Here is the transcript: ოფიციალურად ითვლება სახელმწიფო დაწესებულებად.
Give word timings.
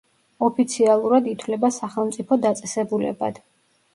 ოფიციალურად 0.45 1.27
ითვლება 1.33 1.69
სახელმწიფო 1.77 2.39
დაწესებულებად. 2.47 3.41